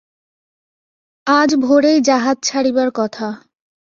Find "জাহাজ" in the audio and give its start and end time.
2.01-2.37